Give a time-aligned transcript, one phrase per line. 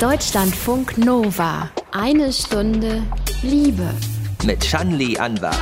[0.00, 1.70] Deutschlandfunk Nova.
[1.90, 3.02] Eine Stunde
[3.42, 3.92] Liebe.
[4.44, 5.56] Mit Shanli Anwar.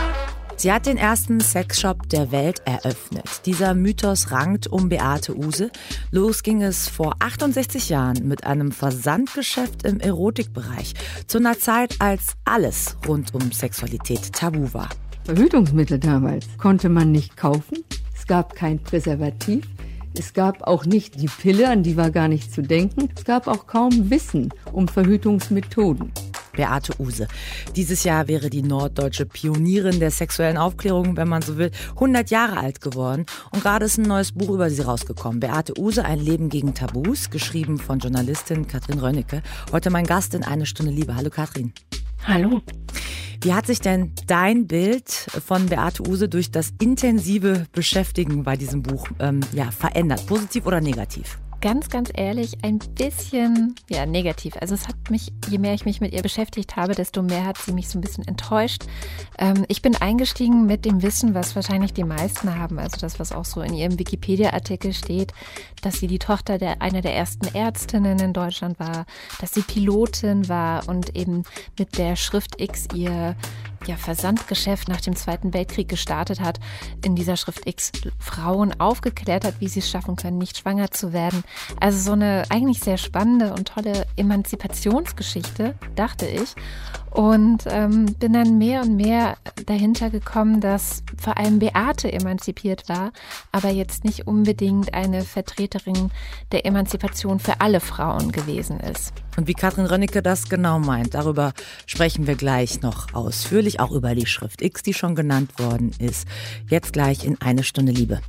[0.59, 3.25] Sie hat den ersten Sexshop der Welt eröffnet.
[3.47, 5.71] Dieser Mythos rankt um Beate Use.
[6.11, 10.93] Los ging es vor 68 Jahren mit einem Versandgeschäft im Erotikbereich.
[11.27, 14.91] Zu einer Zeit, als alles rund um Sexualität tabu war.
[15.25, 17.85] Verhütungsmittel damals konnte man nicht kaufen.
[18.15, 19.65] Es gab kein Präservativ.
[20.19, 23.11] Es gab auch nicht die Pille, an die war gar nicht zu denken.
[23.15, 26.13] Es gab auch kaum Wissen um Verhütungsmethoden.
[26.53, 27.29] Beate Use.
[27.77, 32.57] Dieses Jahr wäre die norddeutsche Pionierin der sexuellen Aufklärung, wenn man so will, 100 Jahre
[32.57, 33.27] alt geworden.
[33.53, 35.39] Und gerade ist ein neues Buch über sie rausgekommen.
[35.39, 39.43] Beate Use, ein Leben gegen Tabus, geschrieben von Journalistin Katrin Rönnecke.
[39.71, 41.15] Heute mein Gast in eine Stunde Liebe.
[41.15, 41.75] Hallo Katrin.
[42.27, 42.61] Hallo.
[43.41, 48.83] Wie hat sich denn dein Bild von Beate Use durch das intensive Beschäftigen bei diesem
[48.83, 50.27] Buch ähm, ja, verändert?
[50.27, 51.39] Positiv oder negativ?
[51.61, 54.57] Ganz, ganz ehrlich ein bisschen ja, negativ.
[54.61, 57.59] Also es hat mich, je mehr ich mich mit ihr beschäftigt habe, desto mehr hat
[57.59, 58.85] sie mich so ein bisschen enttäuscht.
[59.39, 63.33] Ähm, ich bin eingestiegen mit dem Wissen, was wahrscheinlich die meisten haben, also das, was
[63.33, 65.33] auch so in ihrem Wikipedia-Artikel steht,
[65.83, 69.07] dass sie die Tochter der einer der ersten Ärztinnen in Deutschland war,
[69.41, 71.43] dass sie Pilotin war und eben
[71.79, 73.37] mit der Schrift X ihr
[73.87, 76.59] ja, Versandgeschäft nach dem Zweiten Weltkrieg gestartet hat,
[77.05, 81.13] in dieser Schrift X Frauen aufgeklärt hat, wie sie es schaffen können, nicht schwanger zu
[81.13, 81.45] werden.
[81.81, 86.55] Also so eine eigentlich sehr spannende und tolle Emanzipationsgeschichte, dachte ich.
[87.11, 93.11] Und ähm, bin dann mehr und mehr dahinter gekommen, dass vor allem Beate emanzipiert war,
[93.53, 96.11] aber jetzt nicht unbedingt eine Vertreterin
[96.53, 99.15] der Emanzipation für alle Frauen gewesen ist.
[99.39, 101.55] Und wie Katrin Rönnecke das genau meint, darüber
[101.87, 106.27] sprechen wir gleich noch ausführlich, auch über die Schrift X, die schon genannt worden ist.
[106.69, 108.21] Jetzt gleich in eine Stunde Liebe.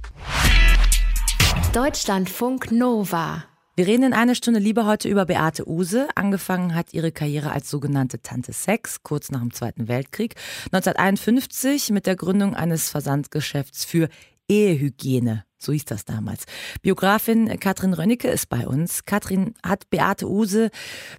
[1.73, 3.44] Deutschlandfunk Nova.
[3.76, 6.08] Wir reden in einer Stunde Liebe heute über Beate Use.
[6.16, 10.34] Angefangen hat ihre Karriere als sogenannte Tante Sex, kurz nach dem Zweiten Weltkrieg.
[10.72, 14.10] 1951 mit der Gründung eines Versandgeschäfts für
[14.49, 15.43] Ehehygiene.
[15.59, 16.45] So hieß das damals.
[16.83, 19.05] Biografin Katrin Rönnecke ist bei uns.
[19.05, 20.69] Katrin hat Beate Use,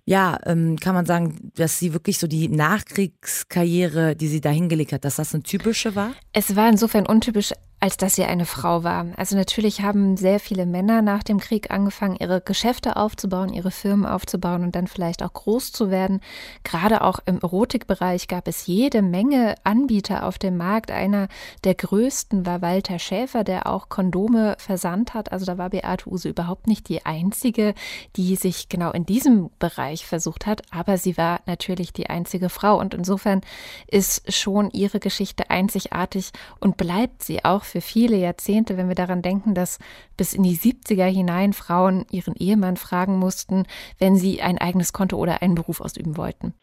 [0.05, 4.93] ja, ähm, kann man sagen, dass sie wirklich so die Nachkriegskarriere, die sie da hingelegt
[4.93, 6.13] hat, dass das eine typische war?
[6.33, 9.07] Es war insofern untypisch, als dass sie eine Frau war.
[9.17, 14.05] Also natürlich haben sehr viele Männer nach dem Krieg angefangen, ihre Geschäfte aufzubauen, ihre Firmen
[14.05, 16.21] aufzubauen und dann vielleicht auch groß zu werden.
[16.65, 20.91] Gerade auch im Erotikbereich gab es jede Menge Anbieter auf dem Markt.
[20.91, 21.29] Einer
[21.63, 25.31] der größten war Walter Schäfer, der auch Kondome versandt hat.
[25.31, 27.75] Also da war Beate Use überhaupt nicht die einzige,
[28.17, 30.63] die sich genau in diesem Bereich versucht hat.
[30.73, 33.41] Aber sie war natürlich die einzige Frau und insofern
[33.87, 39.23] ist schon ihre Geschichte einzigartig und bleibt sie auch für viele Jahrzehnte, wenn wir daran
[39.23, 39.79] denken, dass
[40.17, 43.65] bis in die 70er hinein Frauen ihren Ehemann fragen mussten,
[43.99, 46.55] wenn sie ein eigenes Konto oder einen Beruf ausüben wollten.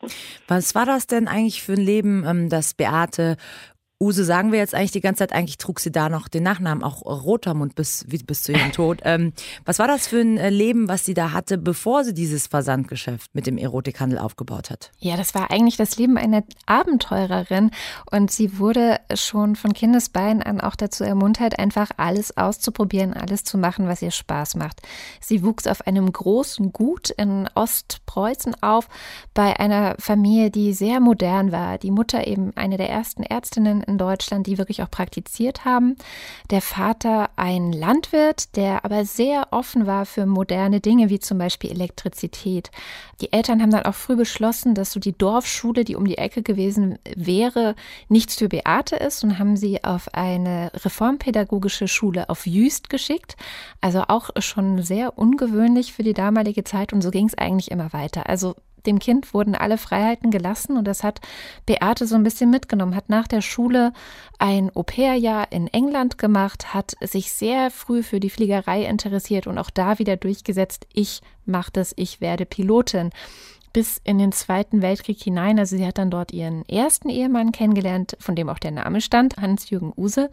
[0.48, 3.38] Was war das denn eigentlich für ein Leben, ähm, das Beate
[4.02, 6.84] Use sagen wir jetzt eigentlich die ganze Zeit, eigentlich trug sie da noch den Nachnamen,
[6.84, 9.00] auch Rotermund bis, bis zu ihrem Tod.
[9.04, 9.32] Ähm,
[9.64, 13.34] was war das für ein äh, Leben, was sie da hatte, bevor sie dieses Versandgeschäft
[13.34, 14.92] mit dem Erotikhandel aufgebaut hat?
[15.00, 17.72] Ja, das war eigentlich das Leben einer Abenteurerin
[18.12, 23.58] und sie wurde schon von Kindesbeinen an auch dazu ermuntert, einfach alles auszuprobieren, alles zu
[23.58, 24.82] machen, was ihr Spaß macht.
[25.22, 28.90] Sie wuchs auf einem großen Gut in Ostpreußen auf,
[29.34, 31.78] bei einer Familie, die sehr modern war.
[31.78, 35.96] Die Mutter eben eine der ersten Ärztinnen in Deutschland, die wirklich auch praktiziert haben.
[36.50, 41.72] Der Vater ein Landwirt, der aber sehr offen war für moderne Dinge, wie zum Beispiel
[41.72, 42.72] Elektrizität.
[43.22, 46.44] Die Eltern haben dann auch früh beschlossen, dass so die Dorfschule, die um die Ecke
[46.44, 47.76] gewesen wäre,
[48.10, 53.38] nichts für Beate ist und haben sie auf eine reformpädagogische Schule auf Jüst geschickt.
[53.82, 57.94] Also auch schon sehr ungewöhnlich für die damalige Zeit und so ging es eigentlich immer
[57.94, 58.28] weiter.
[58.28, 58.56] Also
[58.88, 61.22] dem Kind wurden alle Freiheiten gelassen und das hat
[61.66, 63.94] Beate so ein bisschen mitgenommen, hat nach der Schule
[64.40, 69.70] ein Au-pair-Jahr in England gemacht, hat sich sehr früh für die Fliegerei interessiert und auch
[69.70, 73.12] da wieder durchgesetzt, ich mache das, ich werde Pilotin
[73.76, 75.60] bis in den Zweiten Weltkrieg hinein.
[75.60, 79.36] Also sie hat dann dort ihren ersten Ehemann kennengelernt, von dem auch der Name stand,
[79.36, 80.32] Hans-Jürgen Use.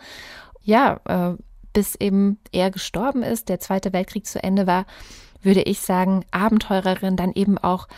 [0.62, 1.37] Ja, äh,
[1.73, 4.87] bis eben er gestorben ist, der Zweite Weltkrieg zu Ende war,
[5.43, 7.89] würde ich sagen, Abenteurerin, dann eben auch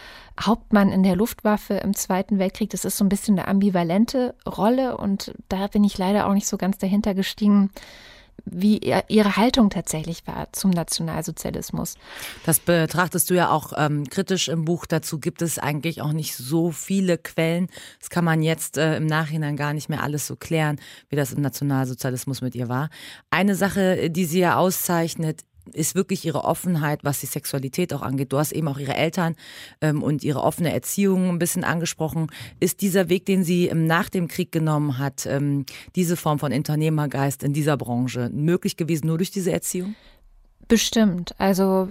[0.41, 2.71] Hauptmann in der Luftwaffe im Zweiten Weltkrieg.
[2.71, 6.49] Das ist so ein bisschen eine ambivalente Rolle und da bin ich leider auch nicht
[6.49, 7.71] so ganz dahinter gestiegen
[8.45, 11.95] wie ihre Haltung tatsächlich war zum Nationalsozialismus.
[12.45, 14.87] Das betrachtest du ja auch ähm, kritisch im Buch.
[14.87, 17.69] Dazu gibt es eigentlich auch nicht so viele Quellen.
[18.01, 21.33] Das kann man jetzt äh, im Nachhinein gar nicht mehr alles so klären, wie das
[21.33, 22.91] im Nationalsozialismus mit ihr war.
[23.31, 28.33] Eine Sache, die sie ja auszeichnet, ist wirklich ihre Offenheit, was die Sexualität auch angeht.
[28.33, 29.37] Du hast eben auch ihre Eltern
[29.81, 32.29] ähm, und ihre offene Erziehung ein bisschen angesprochen.
[32.61, 35.65] Ist dieser Weg, den sie ähm, nach dem Krieg genommen hat, ähm,
[35.97, 39.95] diese Form von Unternehmergeist in dieser Branche, möglich gewesen nur durch diese Erziehung?
[40.69, 41.35] Bestimmt.
[41.39, 41.89] Also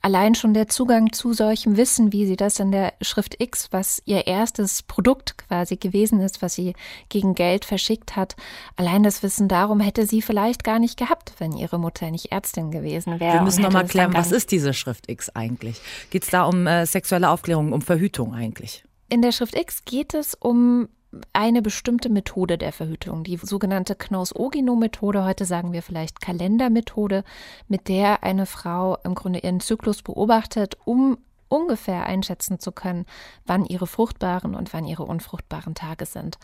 [0.00, 4.02] allein schon der Zugang zu solchem Wissen, wie sie das in der Schrift X, was
[4.06, 6.74] ihr erstes Produkt quasi gewesen ist, was sie
[7.08, 8.36] gegen Geld verschickt hat,
[8.76, 12.70] allein das Wissen darum hätte sie vielleicht gar nicht gehabt, wenn ihre Mutter nicht Ärztin
[12.70, 13.34] gewesen wäre.
[13.34, 15.80] Wir müssen nochmal klären, was ist diese Schrift X eigentlich?
[16.10, 18.84] Geht es da um äh, sexuelle Aufklärung, um Verhütung eigentlich?
[19.08, 20.88] In der Schrift X geht es um
[21.32, 27.24] eine bestimmte Methode der Verhütung, die sogenannte Knaus-Ogino-Methode, heute sagen wir vielleicht Kalendermethode,
[27.68, 31.18] mit der eine Frau im Grunde ihren Zyklus beobachtet, um
[31.48, 33.06] ungefähr einschätzen zu können,
[33.44, 36.38] wann ihre fruchtbaren und wann ihre unfruchtbaren Tage sind.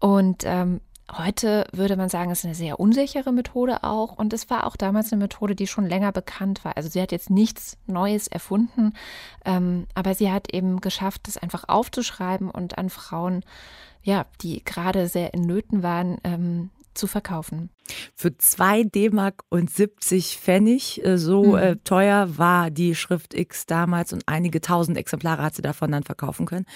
[0.00, 0.80] Und ähm,
[1.14, 4.16] Heute würde man sagen, es ist eine sehr unsichere Methode auch.
[4.16, 6.76] Und es war auch damals eine Methode, die schon länger bekannt war.
[6.76, 8.94] Also sie hat jetzt nichts Neues erfunden,
[9.44, 13.44] ähm, aber sie hat eben geschafft, das einfach aufzuschreiben und an Frauen,
[14.02, 17.70] ja, die gerade sehr in Nöten waren, ähm, zu verkaufen.
[18.14, 21.58] Für 2 D-Mark und 70 Pfennig, äh, so mhm.
[21.58, 26.02] äh, teuer war die Schrift X damals und einige tausend Exemplare hat sie davon dann
[26.02, 26.66] verkaufen können.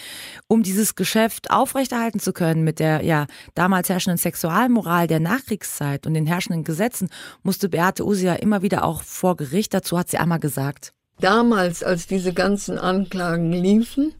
[0.49, 6.15] Um dieses Geschäft aufrechterhalten zu können mit der ja damals herrschenden Sexualmoral der Nachkriegszeit und
[6.15, 7.09] den herrschenden Gesetzen,
[7.43, 9.75] musste Beate Usia immer wieder auch vor Gericht.
[9.75, 10.93] Dazu hat sie einmal gesagt.
[11.21, 14.15] Damals, als diese ganzen Anklagen liefen,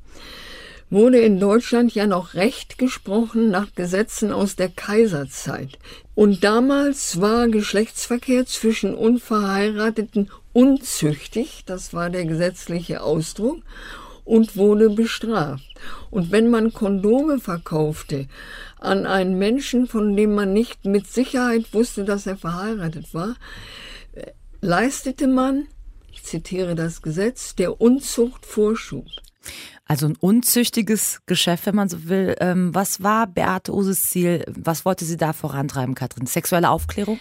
[0.91, 5.79] wurde in Deutschland ja noch Recht gesprochen nach Gesetzen aus der Kaiserzeit.
[6.15, 13.62] Und damals war Geschlechtsverkehr zwischen Unverheirateten unzüchtig, das war der gesetzliche Ausdruck,
[14.25, 15.75] und wurde bestraft.
[16.11, 18.27] Und wenn man Kondome verkaufte
[18.79, 23.37] an einen Menschen, von dem man nicht mit Sicherheit wusste, dass er verheiratet war,
[24.61, 25.69] leistete man,
[26.12, 29.06] ich zitiere das Gesetz, der Unzucht Vorschub.
[29.87, 32.35] Also ein unzüchtiges Geschäft, wenn man so will.
[32.41, 34.44] Ähm, was war Beate Uses Ziel?
[34.49, 36.27] Was wollte sie da vorantreiben, Katrin?
[36.27, 37.21] Sexuelle Aufklärung?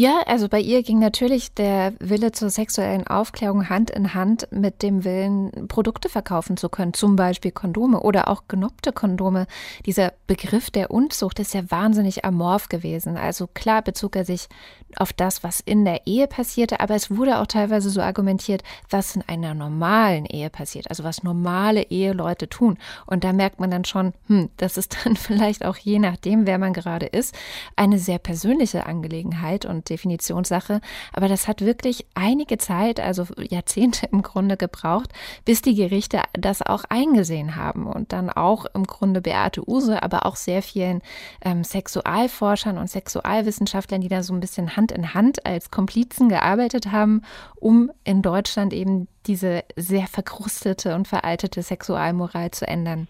[0.00, 4.82] Ja, also bei ihr ging natürlich der Wille zur sexuellen Aufklärung Hand in Hand mit
[4.82, 9.46] dem Willen, Produkte verkaufen zu können, zum Beispiel Kondome oder auch genoppte Kondome.
[9.84, 13.18] Dieser Begriff der Unzucht ist ja wahnsinnig amorph gewesen.
[13.18, 14.48] Also klar bezog er sich
[14.96, 19.14] auf das, was in der Ehe passierte, aber es wurde auch teilweise so argumentiert, was
[19.14, 22.78] in einer normalen Ehe passiert, also was normale Eheleute tun.
[23.04, 26.56] Und da merkt man dann schon, hm, das ist dann vielleicht auch je nachdem, wer
[26.56, 27.36] man gerade ist,
[27.76, 30.80] eine sehr persönliche Angelegenheit und Definitionssache.
[31.12, 35.12] Aber das hat wirklich einige Zeit, also Jahrzehnte im Grunde gebraucht,
[35.44, 40.24] bis die Gerichte das auch eingesehen haben und dann auch im Grunde Beate Use, aber
[40.24, 41.02] auch sehr vielen
[41.44, 46.92] ähm, Sexualforschern und Sexualwissenschaftlern, die da so ein bisschen Hand in Hand als Komplizen gearbeitet
[46.92, 47.22] haben,
[47.56, 53.08] um in Deutschland eben diese sehr verkrustete und veraltete Sexualmoral zu ändern.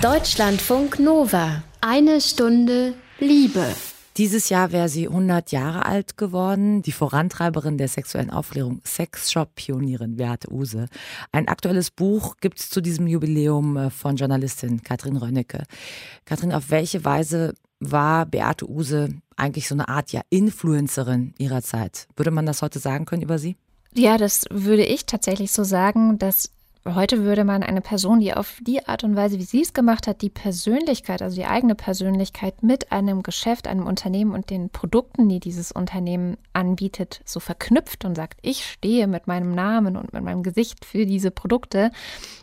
[0.00, 1.62] Deutschlandfunk Nova.
[1.80, 3.74] Eine Stunde Liebe.
[4.18, 10.52] Dieses Jahr wäre sie 100 Jahre alt geworden, die Vorantreiberin der sexuellen Aufklärung, Sexshop-Pionierin Beate
[10.52, 10.86] Use.
[11.32, 15.64] Ein aktuelles Buch gibt es zu diesem Jubiläum äh, von Journalistin Katrin Rönnecke.
[16.26, 22.06] Katrin, auf welche Weise war Beate Use eigentlich so eine Art ja Influencerin ihrer Zeit?
[22.14, 23.56] Würde man das heute sagen können über sie?
[23.94, 26.50] Ja, das würde ich tatsächlich so sagen, dass
[26.84, 30.08] Heute würde man eine Person, die auf die Art und Weise, wie sie es gemacht
[30.08, 35.28] hat, die Persönlichkeit, also die eigene Persönlichkeit mit einem Geschäft, einem Unternehmen und den Produkten,
[35.28, 40.24] die dieses Unternehmen anbietet, so verknüpft und sagt, ich stehe mit meinem Namen und mit
[40.24, 41.92] meinem Gesicht für diese Produkte,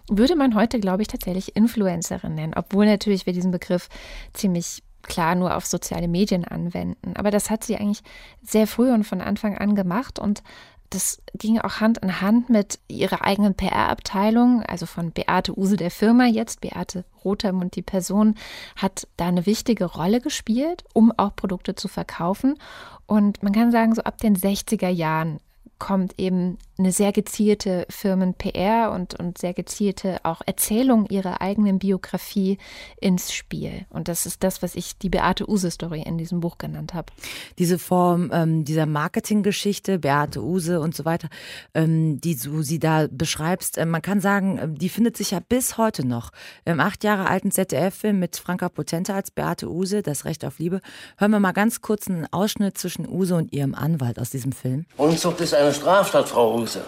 [0.10, 3.90] würde man heute, glaube ich, tatsächlich Influencerin nennen, obwohl natürlich wir diesen Begriff
[4.32, 7.14] ziemlich klar nur auf soziale Medien anwenden.
[7.16, 8.04] Aber das hat sie eigentlich
[8.42, 10.44] sehr früh und von Anfang an gemacht und
[10.90, 15.92] das ging auch Hand in Hand mit ihrer eigenen PR-Abteilung, also von Beate Use der
[15.92, 16.62] Firma jetzt.
[16.62, 18.36] Beate Rotermund, die Person,
[18.76, 22.58] hat da eine wichtige Rolle gespielt, um auch Produkte zu verkaufen.
[23.06, 25.40] Und man kann sagen, so ab den 60er Jahren
[25.78, 32.58] kommt eben eine sehr gezielte Firmen-PR und, und sehr gezielte auch Erzählung ihrer eigenen Biografie
[33.00, 33.86] ins Spiel.
[33.90, 37.12] Und das ist das, was ich die Beate Use-Story in diesem Buch genannt habe.
[37.58, 41.28] Diese Form ähm, dieser Marketinggeschichte, Beate Use und so weiter,
[41.74, 45.42] ähm, die du sie da beschreibst, äh, man kann sagen, äh, die findet sich ja
[45.42, 46.32] bis heute noch.
[46.64, 50.80] Im acht Jahre alten ZDF-Film mit Franka Potente als Beate Use, Das Recht auf Liebe.
[51.18, 54.86] Hören wir mal ganz kurz einen Ausschnitt zwischen Use und ihrem Anwalt aus diesem Film.
[54.96, 56.69] Unzucht ist eine Straftat, Frau Use.
[56.70, 56.86] Buße.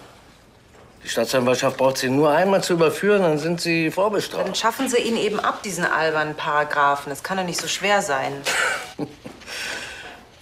[1.03, 4.47] Die Staatsanwaltschaft braucht Sie nur einmal zu überführen, dann sind Sie vorbestraft.
[4.47, 7.09] Dann schaffen Sie ihn eben ab, diesen albernen Paragraphen.
[7.09, 8.33] Das kann doch nicht so schwer sein.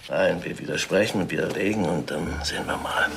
[0.08, 3.08] Nein, wir widersprechen und widerlegen und dann sehen wir mal.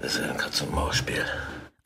[0.00, 1.26] Das ist ein Katz-und-Maus-Spiel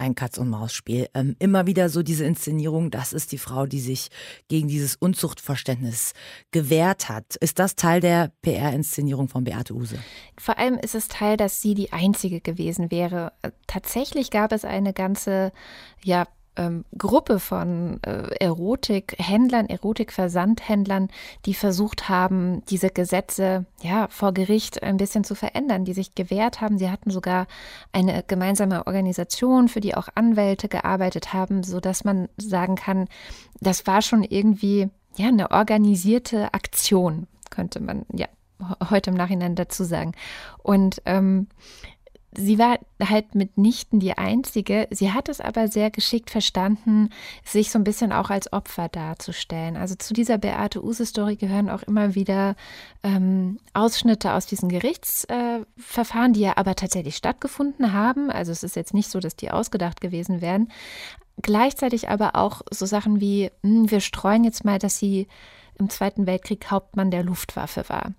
[0.03, 1.09] ein Katz-und-Maus-Spiel.
[1.15, 4.09] Ähm, immer wieder so diese Inszenierung, das ist die Frau, die sich
[4.49, 6.13] gegen dieses Unzuchtverständnis
[6.51, 7.37] gewehrt hat.
[7.37, 9.99] Ist das Teil der PR-Inszenierung von Beate Use?
[10.37, 13.33] Vor allem ist es Teil, dass sie die einzige gewesen wäre.
[13.67, 15.53] Tatsächlich gab es eine ganze,
[16.03, 21.09] ja, ähm, Gruppe von äh, Erotikhändlern, Erotikversandhändlern,
[21.47, 26.61] die versucht haben, diese Gesetze ja vor Gericht ein bisschen zu verändern, die sich gewehrt
[26.61, 26.79] haben.
[26.79, 27.47] Sie hatten sogar
[27.93, 33.09] eine gemeinsame Organisation, für die auch Anwälte gearbeitet haben, so dass man sagen kann,
[33.61, 38.27] das war schon irgendwie ja eine organisierte Aktion, könnte man ja
[38.91, 40.13] heute im Nachhinein dazu sagen.
[40.63, 41.49] Und ähm,
[42.37, 44.89] sie war halt mitnichten die Einzige.
[44.91, 47.11] Sie hat es aber sehr geschickt verstanden,
[47.45, 49.77] sich so ein bisschen auch als Opfer darzustellen.
[49.77, 52.57] Also zu dieser Beate Use-Story gehören auch immer wieder
[53.03, 58.31] ähm, Ausschnitte aus diesen Gerichtsverfahren, die ja aber tatsächlich stattgefunden haben.
[58.31, 60.69] Also es ist jetzt nicht so, dass die ausgedacht gewesen wären.
[61.41, 65.29] Gleichzeitig aber auch so Sachen wie, mh, hm, wir streuen jetzt mal, dass sie
[65.79, 68.13] im Zweiten Weltkrieg Hauptmann der Luftwaffe war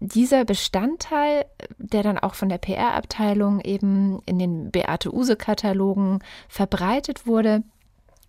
[0.00, 1.46] dieser Bestandteil,
[1.78, 7.62] der dann auch von der PR-Abteilung eben in den Beate-Use-Katalogen verbreitet wurde,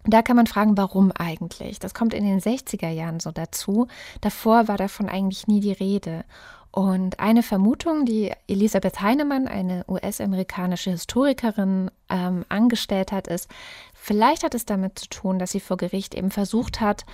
[0.05, 1.79] da kann man fragen, warum eigentlich?
[1.79, 3.87] Das kommt in den 60er Jahren so dazu.
[4.21, 6.23] Davor war davon eigentlich nie die Rede.
[6.71, 13.49] Und eine Vermutung, die Elisabeth Heinemann, eine US-amerikanische Historikerin, ähm, angestellt hat, ist,
[13.93, 17.05] vielleicht hat es damit zu tun, dass sie vor Gericht eben versucht hat,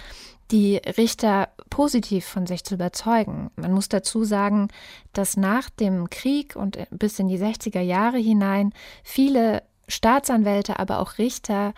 [0.52, 3.50] die Richter positiv von sich zu überzeugen.
[3.56, 4.68] Man muss dazu sagen,
[5.14, 8.74] dass nach dem Krieg und bis in die 60er Jahre hinein
[9.04, 11.74] viele Staatsanwälte, aber auch Richter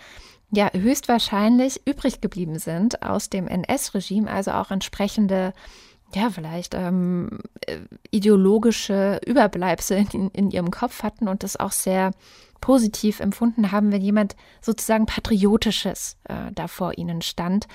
[0.51, 5.53] ja höchstwahrscheinlich übrig geblieben sind aus dem NS-Regime, also auch entsprechende
[6.13, 7.79] ja, vielleicht ähm, äh,
[8.11, 12.11] ideologische Überbleibsel in, in, ihrem Kopf hatten und das auch sehr
[12.61, 17.67] positiv empfunden haben, wenn jemand sozusagen Patriotisches äh, da vor ihnen stand.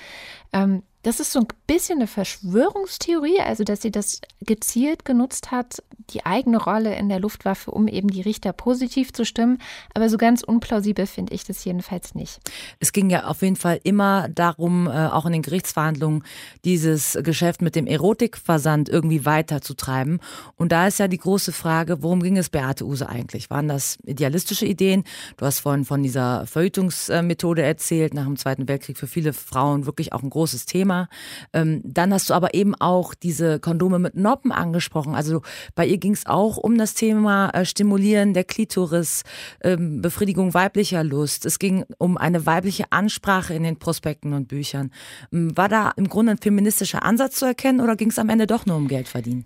[0.53, 5.81] Ähm, das ist so ein bisschen eine Verschwörungstheorie, also dass sie das gezielt genutzt hat,
[6.09, 9.59] die eigene Rolle in der Luftwaffe, um eben die Richter positiv zu stimmen.
[9.93, 12.39] Aber so ganz unplausibel finde ich das jedenfalls nicht.
[12.79, 16.23] Es ging ja auf jeden Fall immer darum, äh, auch in den Gerichtsverhandlungen,
[16.65, 20.19] dieses Geschäft mit dem Erotikversand irgendwie weiterzutreiben.
[20.55, 23.49] Und da ist ja die große Frage, worum ging es Beate Use eigentlich?
[23.49, 25.03] Waren das idealistische Ideen?
[25.37, 30.13] Du hast vorhin von dieser Verhütungsmethode erzählt, nach dem Zweiten Weltkrieg für viele Frauen wirklich
[30.13, 31.09] auch ein großes Thema.
[31.53, 35.15] Ähm, dann hast du aber eben auch diese Kondome mit Noppen angesprochen.
[35.15, 35.41] Also
[35.75, 39.23] bei ihr ging es auch um das Thema äh, Stimulieren der Klitoris,
[39.61, 41.45] ähm, Befriedigung weiblicher Lust.
[41.45, 44.91] Es ging um eine weibliche Ansprache in den Prospekten und Büchern.
[45.31, 48.47] Ähm, war da im Grunde ein feministischer Ansatz zu erkennen oder ging es am Ende
[48.47, 49.45] doch nur um Geld verdienen?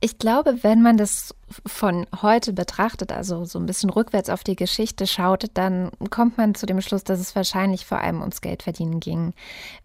[0.00, 1.32] Ich glaube, wenn man das
[1.66, 6.54] von heute betrachtet, also so ein bisschen rückwärts auf die Geschichte schaut, dann kommt man
[6.54, 9.34] zu dem Schluss, dass es wahrscheinlich vor allem ums Geldverdienen ging.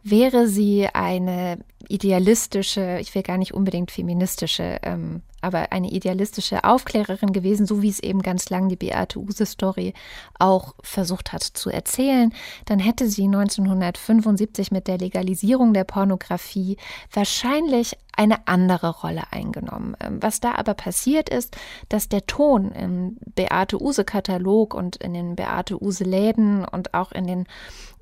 [0.04, 1.60] Wäre sie eine
[1.90, 7.90] idealistische, ich will gar nicht unbedingt feministische, ähm, aber eine idealistische Aufklärerin gewesen, so wie
[7.90, 9.94] es eben ganz lang die Beate Use-Story
[10.40, 12.34] auch versucht hat zu erzählen,
[12.66, 16.78] dann hätte sie 1975 mit der Legalisierung der Pornografie
[17.14, 19.96] wahrscheinlich eine andere Rolle eingenommen.
[20.00, 21.56] Ähm, was da aber passiert ist,
[21.90, 27.12] dass der Ton im Beate Use Katalog und in den Beate Use Läden und auch
[27.12, 27.48] in den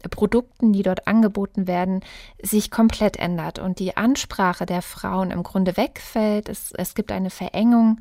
[0.09, 2.01] Produkten, die dort angeboten werden,
[2.41, 6.49] sich komplett ändert und die Ansprache der Frauen im Grunde wegfällt.
[6.49, 7.99] Es, es gibt eine Verengung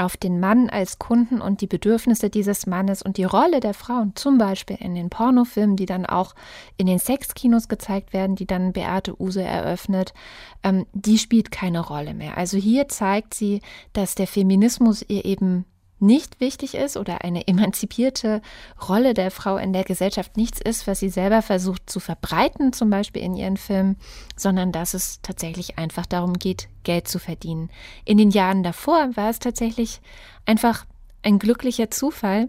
[0.00, 4.12] auf den Mann als Kunden und die Bedürfnisse dieses Mannes und die Rolle der Frauen,
[4.14, 6.34] zum Beispiel in den Pornofilmen, die dann auch
[6.76, 10.14] in den Sexkinos gezeigt werden, die dann Beate Use eröffnet,
[10.62, 12.38] ähm, die spielt keine Rolle mehr.
[12.38, 13.60] Also hier zeigt sie,
[13.92, 15.66] dass der Feminismus ihr eben
[16.00, 18.42] nicht wichtig ist oder eine emanzipierte
[18.88, 22.90] Rolle der Frau in der Gesellschaft nichts ist, was sie selber versucht zu verbreiten, zum
[22.90, 23.96] Beispiel in ihren Filmen,
[24.36, 27.70] sondern dass es tatsächlich einfach darum geht, Geld zu verdienen.
[28.04, 30.00] In den Jahren davor war es tatsächlich
[30.46, 30.86] einfach
[31.22, 32.48] ein glücklicher Zufall,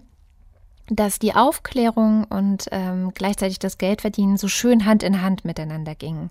[0.90, 6.30] dass die Aufklärung und ähm, gleichzeitig das Geldverdienen so schön Hand in Hand miteinander gingen.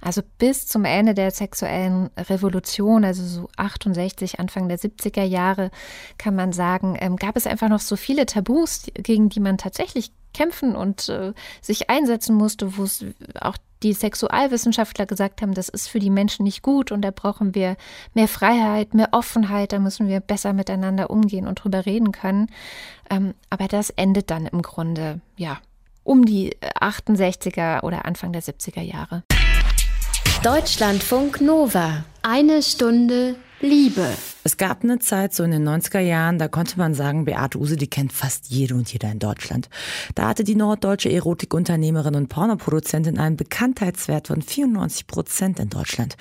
[0.00, 5.70] Also bis zum Ende der sexuellen Revolution, also so 68, Anfang der 70er Jahre,
[6.18, 10.12] kann man sagen, ähm, gab es einfach noch so viele Tabus, gegen die man tatsächlich
[10.34, 13.04] kämpfen und äh, sich einsetzen musste, wo es
[13.40, 17.54] auch die Sexualwissenschaftler gesagt haben, das ist für die Menschen nicht gut und da brauchen
[17.54, 17.76] wir
[18.14, 22.48] mehr Freiheit, mehr Offenheit, da müssen wir besser miteinander umgehen und drüber reden können.
[23.10, 25.58] Ähm, aber das endet dann im Grunde, ja,
[26.04, 29.22] um die 68er oder Anfang der 70er Jahre.
[30.42, 32.04] Deutschlandfunk Nova.
[32.22, 34.06] Eine Stunde Liebe.
[34.42, 37.76] Es gab eine Zeit, so in den 90er Jahren, da konnte man sagen, Beate Use,
[37.76, 39.68] die kennt fast jede und jeder in Deutschland.
[40.16, 46.16] Da hatte die norddeutsche Erotikunternehmerin und Pornoproduzentin einen Bekanntheitswert von 94 Prozent in Deutschland.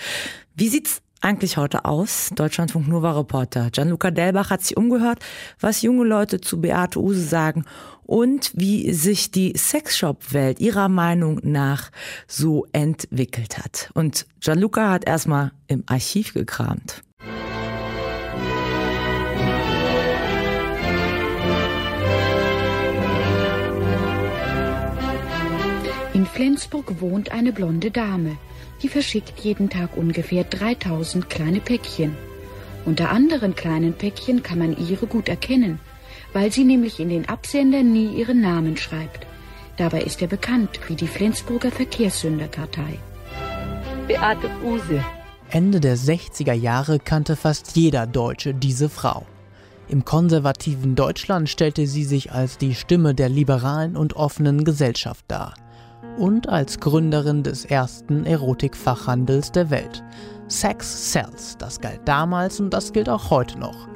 [0.55, 2.29] Wie sieht's eigentlich heute aus?
[2.35, 5.19] Deutschlandfunk Nova Reporter Gianluca Delbach hat sich umgehört,
[5.59, 7.65] was junge Leute zu Beate Use sagen
[8.03, 11.91] und wie sich die Sexshop-Welt ihrer Meinung nach
[12.27, 13.89] so entwickelt hat.
[13.95, 17.01] Und Gianluca hat erstmal im Archiv gekramt.
[26.21, 28.37] In Flensburg wohnt eine blonde Dame.
[28.83, 32.15] Die verschickt jeden Tag ungefähr 3000 kleine Päckchen.
[32.85, 35.79] Unter anderen kleinen Päckchen kann man ihre gut erkennen,
[36.31, 39.25] weil sie nämlich in den Absendern nie ihren Namen schreibt.
[39.77, 42.99] Dabei ist er bekannt wie die Flensburger Verkehrssünderkartei.
[44.07, 45.03] Beate Use.
[45.49, 49.25] Ende der 60er Jahre kannte fast jeder Deutsche diese Frau.
[49.89, 55.55] Im konservativen Deutschland stellte sie sich als die Stimme der liberalen und offenen Gesellschaft dar
[56.17, 60.03] und als Gründerin des ersten Erotikfachhandels der Welt.
[60.47, 63.87] Sex Sells, das galt damals und das gilt auch heute noch.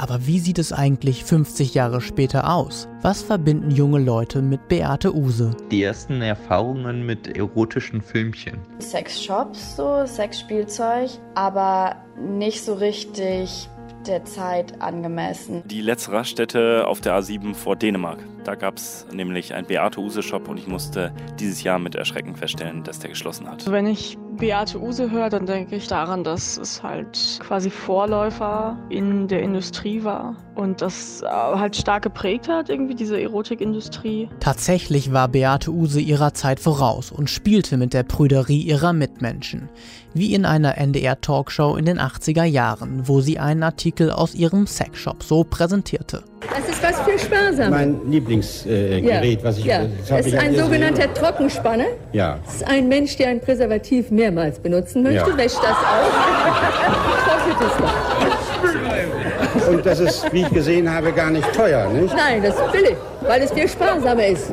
[0.00, 2.88] Aber wie sieht es eigentlich 50 Jahre später aus?
[3.02, 5.50] Was verbinden junge Leute mit Beate Use?
[5.70, 8.58] Die ersten Erfahrungen mit erotischen Filmchen.
[8.78, 13.68] Sexshops, so Sexspielzeug, aber nicht so richtig
[14.06, 15.62] der Zeit angemessen.
[15.66, 18.24] Die letzte Raststätte auf der A7 vor Dänemark.
[18.44, 22.34] Da gab es nämlich einen Beate Use Shop und ich musste dieses Jahr mit Erschrecken
[22.34, 23.70] feststellen, dass der geschlossen hat.
[23.70, 29.28] Wenn ich Beate Use höre, dann denke ich daran, dass es halt quasi Vorläufer in
[29.28, 34.30] der Industrie war und das äh, halt stark geprägt hat, irgendwie diese Erotikindustrie.
[34.40, 39.68] Tatsächlich war Beate Use ihrer Zeit voraus und spielte mit der Prüderie ihrer Mitmenschen.
[40.14, 45.22] Wie in einer NDR-Talkshow in den 80er Jahren, wo sie einen Artikel aus ihrem Sexshop
[45.22, 46.24] so präsentierte.
[46.40, 47.70] Das ist was für Sparsam.
[47.70, 49.22] Mein Lieblingsgerät, äh, ja.
[49.42, 49.64] was ich.
[49.64, 49.82] Ja.
[50.08, 51.14] Das ist ein sogenannter gesehen.
[51.14, 51.86] Trockenspanner.
[52.12, 52.38] Ja.
[52.44, 55.36] Das ist ein Mensch, der ein Präservativ mehrmals benutzen möchte, ja.
[55.36, 56.12] wäscht das aus,
[57.24, 59.74] trocknet es dann.
[59.74, 62.14] Und das ist, wie ich gesehen habe, gar nicht teuer, nicht?
[62.14, 64.52] Nein, das ist billig, weil es viel sparsamer ist.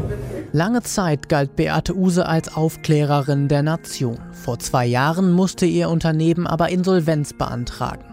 [0.53, 4.17] Lange Zeit galt Beate Use als Aufklärerin der Nation.
[4.31, 8.05] Vor zwei Jahren musste ihr Unternehmen aber Insolvenz beantragen.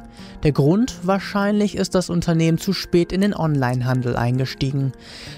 [0.44, 4.92] Der Grund wahrscheinlich ist das Unternehmen zu spät in den Onlinehandel eingestiegen.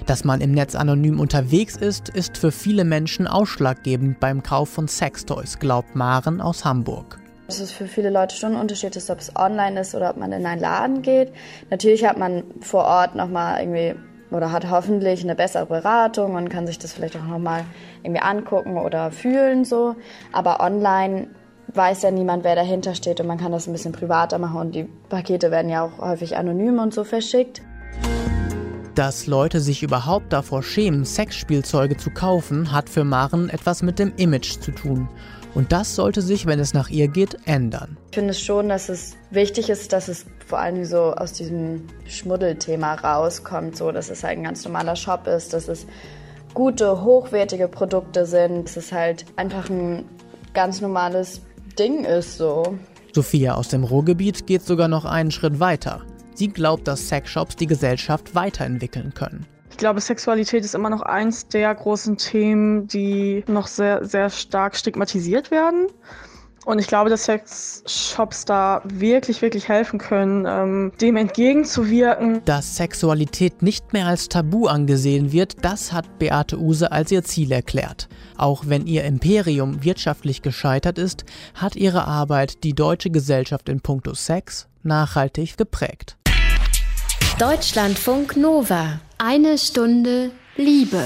[0.04, 4.88] Dass man im Netz anonym unterwegs ist, ist für viele Menschen ausschlaggebend beim Kauf von
[4.88, 7.20] Sextoys, glaubt Maren aus Hamburg.
[7.46, 10.32] Es ist für viele Leute schon ein Unterschied, ob es online ist oder ob man
[10.32, 11.32] in einen Laden geht.
[11.70, 13.94] Natürlich hat man vor Ort nochmal irgendwie
[14.32, 17.64] oder hat hoffentlich eine bessere Beratung und kann sich das vielleicht auch nochmal
[18.02, 19.94] irgendwie angucken oder fühlen so.
[20.32, 21.28] Aber online
[21.74, 24.74] weiß ja niemand, wer dahinter steht und man kann das ein bisschen privater machen und
[24.74, 27.62] die Pakete werden ja auch häufig anonym und so verschickt.
[28.94, 34.14] Dass Leute sich überhaupt davor schämen, Sexspielzeuge zu kaufen, hat für Maren etwas mit dem
[34.16, 35.08] Image zu tun.
[35.54, 37.96] Und das sollte sich, wenn es nach ihr geht, ändern.
[38.10, 42.94] Ich finde schon, dass es wichtig ist, dass es vor allem so aus diesem Schmuddelthema
[42.94, 45.86] rauskommt, so dass es halt ein ganz normaler Shop ist, dass es
[46.52, 50.04] gute, hochwertige Produkte sind, dass es halt einfach ein
[50.52, 51.40] ganz normales
[51.78, 52.78] Ding ist so.
[53.14, 56.02] Sophia aus dem Ruhrgebiet geht sogar noch einen Schritt weiter.
[56.34, 59.46] Sie glaubt, dass Sexshops die Gesellschaft weiterentwickeln können.
[59.70, 64.76] Ich glaube, Sexualität ist immer noch eins der großen Themen, die noch sehr, sehr stark
[64.76, 65.88] stigmatisiert werden.
[66.66, 72.44] Und ich glaube, dass Sexshops da wirklich, wirklich helfen können, ähm, dem entgegenzuwirken.
[72.44, 77.52] Dass Sexualität nicht mehr als Tabu angesehen wird, das hat Beate Use als ihr Ziel
[77.52, 78.08] erklärt.
[78.36, 81.24] Auch wenn ihr Imperium wirtschaftlich gescheitert ist,
[81.54, 86.16] hat ihre Arbeit die deutsche Gesellschaft in puncto Sex nachhaltig geprägt.
[87.38, 88.98] Deutschlandfunk Nova.
[89.18, 91.04] Eine Stunde Liebe.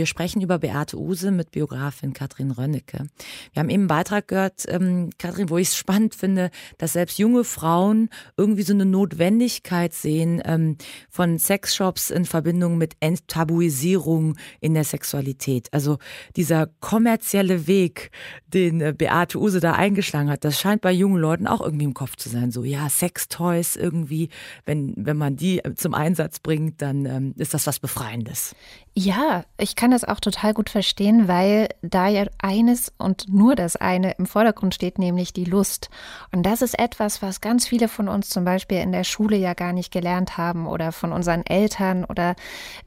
[0.00, 3.04] Wir sprechen über Beate Use mit Biografin Katrin Rönnecke.
[3.52, 7.18] Wir haben eben einen Beitrag gehört, ähm, Katrin, wo ich es spannend finde, dass selbst
[7.18, 8.08] junge Frauen
[8.38, 10.78] irgendwie so eine Notwendigkeit sehen ähm,
[11.10, 15.68] von Sexshops in Verbindung mit Enttabuisierung in der Sexualität.
[15.70, 15.98] Also
[16.34, 18.10] dieser kommerzielle Weg,
[18.46, 21.92] den äh, Beate Use da eingeschlagen hat, das scheint bei jungen Leuten auch irgendwie im
[21.92, 22.52] Kopf zu sein.
[22.52, 24.30] So, ja, Sextoys irgendwie,
[24.64, 28.54] wenn, wenn man die zum Einsatz bringt, dann ähm, ist das was Befreiendes.
[28.96, 33.76] Ja, ich kann das auch total gut verstehen, weil da ja eines und nur das
[33.76, 35.90] eine im Vordergrund steht, nämlich die Lust.
[36.32, 39.54] Und das ist etwas, was ganz viele von uns zum Beispiel in der Schule ja
[39.54, 42.34] gar nicht gelernt haben oder von unseren Eltern oder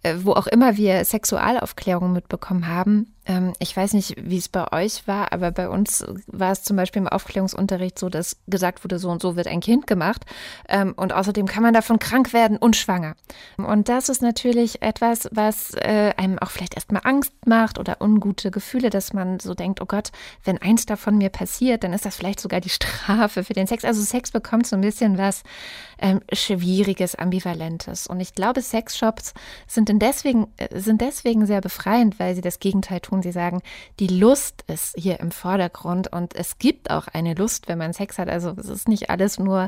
[0.04, 3.14] äh, wo auch immer wir Sexualaufklärung mitbekommen haben.
[3.26, 6.78] Ähm, ich weiß nicht, wie es bei euch war, aber bei uns war es zum
[6.78, 10.26] Beispiel im Aufklärungsunterricht so, dass gesagt wurde, so und so wird ein Kind gemacht.
[10.68, 13.16] Ähm, und außerdem kann man davon krank werden und schwanger.
[13.58, 18.52] Und das ist natürlich etwas, was äh, einem auch vielleicht erstmal Angst macht oder ungute
[18.52, 20.12] Gefühle, dass man so denkt, oh Gott,
[20.44, 23.86] wenn eins davon mir passiert, dann ist das vielleicht sogar die Strafe für den Sex.
[23.86, 25.44] Also Sex bekommt so ein bisschen was
[26.00, 28.08] ähm, Schwieriges, Ambivalentes.
[28.08, 29.34] Und ich glaube, Sexshops
[29.68, 33.22] sind deswegen, äh, sind deswegen sehr befreiend, weil sie das Gegenteil tun tun.
[33.22, 33.62] Sie sagen,
[34.00, 38.18] die Lust ist hier im Vordergrund und es gibt auch eine Lust, wenn man Sex
[38.18, 38.30] hat.
[38.30, 39.68] Also es ist nicht alles nur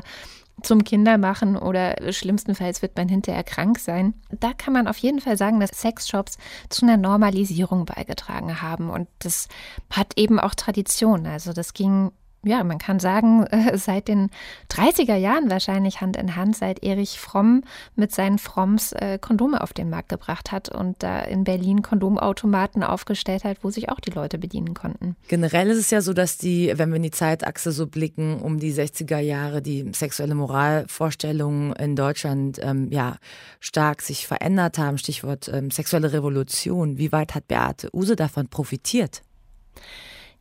[0.62, 4.14] zum Kindermachen oder schlimmstenfalls wird man hinterher krank sein.
[4.30, 6.38] Da kann man auf jeden Fall sagen, dass Sexshops
[6.70, 9.48] zu einer Normalisierung beigetragen haben und das
[9.90, 11.26] hat eben auch Tradition.
[11.26, 12.10] Also das ging
[12.46, 14.30] ja, man kann sagen, seit den
[14.70, 17.62] 30er Jahren wahrscheinlich Hand in Hand, seit Erich Fromm
[17.94, 22.82] mit seinen Fromms äh, Kondome auf den Markt gebracht hat und da in Berlin Kondomautomaten
[22.82, 25.16] aufgestellt hat, wo sich auch die Leute bedienen konnten.
[25.28, 28.58] Generell ist es ja so, dass die, wenn wir in die Zeitachse so blicken, um
[28.58, 33.16] die 60er Jahre, die sexuelle Moralvorstellungen in Deutschland ähm, ja
[33.60, 34.98] stark sich verändert haben.
[34.98, 36.98] Stichwort ähm, sexuelle Revolution.
[36.98, 39.22] Wie weit hat Beate Use davon profitiert?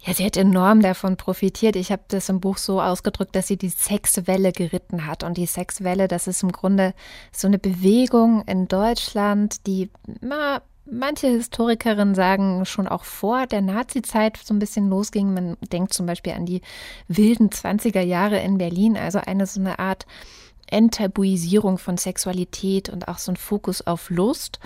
[0.05, 1.75] Ja, sie hat enorm davon profitiert.
[1.75, 5.23] Ich habe das im Buch so ausgedrückt, dass sie die Sexwelle geritten hat.
[5.23, 6.93] Und die Sexwelle, das ist im Grunde
[7.31, 9.89] so eine Bewegung in Deutschland, die
[10.21, 15.33] na, manche Historikerinnen sagen schon auch vor der Nazizeit so ein bisschen losging.
[15.33, 16.61] Man denkt zum Beispiel an die
[17.07, 20.05] wilden 20er Jahre in Berlin, also eine so eine Art
[20.67, 24.59] Enttabuisierung von Sexualität und auch so ein Fokus auf Lust.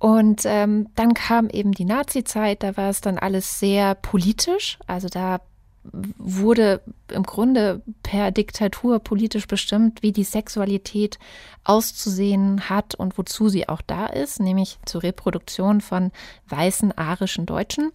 [0.00, 4.78] Und ähm, dann kam eben die Nazi-Zeit, da war es dann alles sehr politisch.
[4.86, 5.40] Also da
[5.82, 11.18] wurde im Grunde per Diktatur politisch bestimmt, wie die Sexualität
[11.64, 16.12] auszusehen hat und wozu sie auch da ist, nämlich zur Reproduktion von
[16.48, 17.92] weißen arischen Deutschen.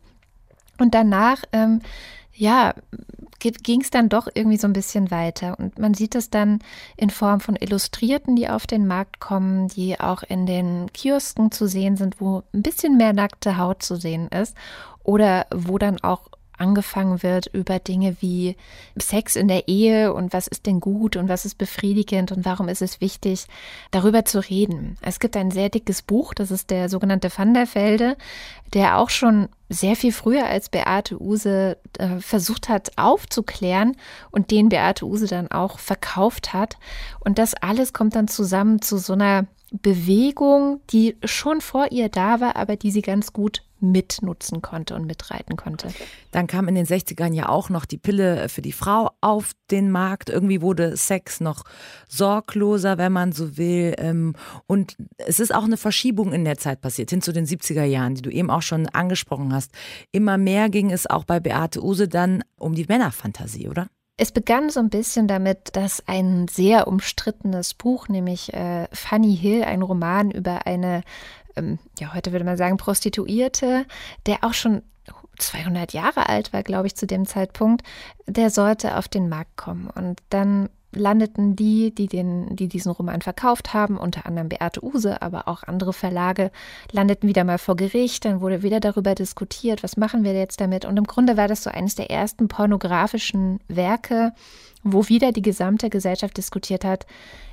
[0.78, 1.82] Und danach ähm,
[2.36, 2.74] ja,
[3.40, 5.58] ging es dann doch irgendwie so ein bisschen weiter.
[5.60, 6.60] Und man sieht es dann
[6.98, 11.68] in Form von Illustrierten, die auf den Markt kommen, die auch in den Kiosken zu
[11.68, 14.56] sehen sind, wo ein bisschen mehr nackte Haut zu sehen ist.
[15.04, 18.56] Oder wo dann auch angefangen wird über Dinge wie
[18.98, 22.70] Sex in der Ehe und was ist denn gut und was ist befriedigend und warum
[22.70, 23.46] ist es wichtig,
[23.92, 24.98] darüber zu reden.
[25.02, 28.18] Es gibt ein sehr dickes Buch, das ist der sogenannte Van der Velde,
[28.74, 33.96] der auch schon sehr viel früher als Beate Use äh, versucht hat aufzuklären
[34.32, 36.78] und den Beate Use dann auch verkauft hat.
[37.20, 42.40] Und das alles kommt dann zusammen zu so einer Bewegung, die schon vor ihr da
[42.40, 45.90] war, aber die sie ganz gut mitnutzen konnte und mitreiten konnte.
[46.32, 49.92] Dann kam in den 60ern ja auch noch die Pille für die Frau auf den
[49.92, 50.30] Markt.
[50.30, 51.64] Irgendwie wurde Sex noch
[52.08, 53.94] sorgloser, wenn man so will.
[53.98, 54.34] Ähm,
[54.68, 58.16] und es ist auch eine Verschiebung in der Zeit passiert, hin zu den 70er Jahren,
[58.16, 59.72] die du eben auch schon angesprochen hast.
[60.12, 63.88] Immer mehr ging es auch bei Beate Use dann um die Männerfantasie, oder?
[64.18, 69.64] Es begann so ein bisschen damit, dass ein sehr umstrittenes Buch, nämlich äh, Fanny Hill,
[69.64, 71.04] ein Roman über eine,
[71.56, 73.86] ähm, ja, heute würde man sagen, Prostituierte,
[74.26, 74.82] der auch schon
[75.38, 77.84] 200 Jahre alt war, glaube ich, zu dem Zeitpunkt,
[78.26, 79.90] der sollte auf den Markt kommen.
[79.90, 85.22] Und dann landeten die, die, den, die diesen Roman verkauft haben, unter anderem Beate Use,
[85.22, 86.52] aber auch andere Verlage,
[86.92, 88.26] landeten wieder mal vor Gericht.
[88.26, 90.86] Dann wurde wieder darüber diskutiert, was machen wir jetzt damit.
[90.86, 94.34] Und im Grunde war das so eines der ersten pornografischen Werke,
[94.86, 97.08] wo wieder die gesamte Gesellschaft diskutiert hat,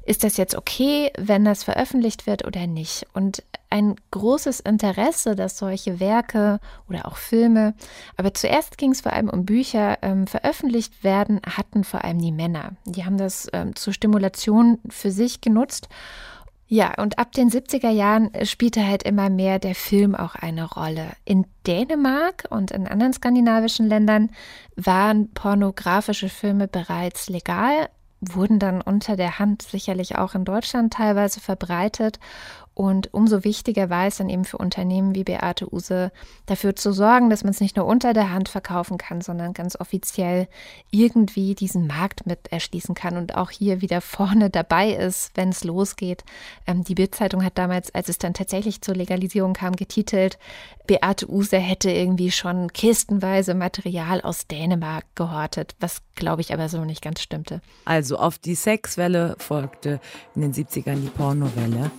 [0.05, 3.07] ist das jetzt okay, wenn das veröffentlicht wird oder nicht?
[3.15, 7.75] Und ein großes Interesse, dass solche Werke oder auch Filme,
[8.19, 12.33] aber zuerst ging es vor allem um Bücher, ähm, veröffentlicht werden, hatten vor allem die
[12.33, 12.73] Männer.
[12.85, 15.89] Die haben das ähm, zur Stimulation für sich genutzt.
[16.73, 21.11] Ja, und ab den 70er Jahren spielte halt immer mehr der Film auch eine Rolle.
[21.27, 24.31] In Dänemark und in anderen skandinavischen Ländern
[24.75, 27.91] waren pornografische Filme bereits legal,
[28.23, 32.19] wurden dann unter der Hand sicherlich auch in Deutschland teilweise verbreitet
[32.75, 36.11] und umso wichtiger war es dann eben für Unternehmen wie Beate Use,
[36.47, 39.79] dafür zu sorgen, dass man es nicht nur unter der Hand verkaufen kann, sondern ganz
[39.79, 40.49] offiziell
[40.91, 45.65] irgendwie diesen Markt mit erschließen kann und auch hier wieder vorne dabei ist, wenn es
[45.65, 46.25] losgeht.
[46.67, 50.39] Ähm, die Bildzeitung hat damals, als es dann tatsächlich zur Legalisierung kam, getitelt,
[50.87, 56.85] Beate Use hätte irgendwie schon kistenweise Material aus Dänemark gehortet, was glaube ich aber so
[56.85, 57.61] nicht ganz stimmte.
[57.85, 60.01] Also auf die Sexwelle folgte
[60.35, 61.91] in den 70ern die Pornowelle.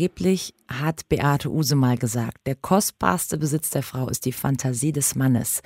[0.00, 5.14] Angeblich hat Beate Use mal gesagt, der kostbarste Besitz der Frau ist die Fantasie des
[5.14, 5.60] Mannes,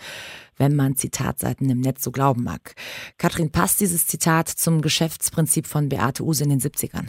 [0.56, 2.74] wenn man Zitatseiten im Netz so glauben mag.
[3.16, 7.06] Katrin, passt dieses Zitat zum Geschäftsprinzip von Beate Use in den 70ern?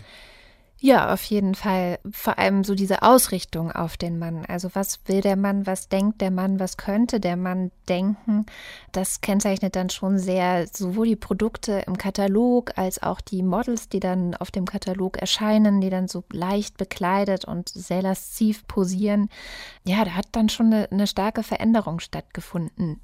[0.81, 1.99] Ja, auf jeden Fall.
[2.11, 4.45] Vor allem so diese Ausrichtung auf den Mann.
[4.45, 8.45] Also was will der Mann, was denkt der Mann, was könnte der Mann denken?
[8.91, 14.01] Das kennzeichnet dann schon sehr sowohl die Produkte im Katalog als auch die Models, die
[14.01, 19.29] dann auf dem Katalog erscheinen, die dann so leicht bekleidet und sehr lasziv posieren.
[19.85, 22.99] Ja, da hat dann schon eine, eine starke Veränderung stattgefunden